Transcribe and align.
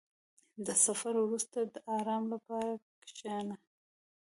•د 0.65 0.67
سفر 0.85 1.13
وروسته، 1.19 1.59
د 1.73 1.75
آرام 1.97 2.23
لپاره 2.33 2.71
کښېنه. 3.03 3.55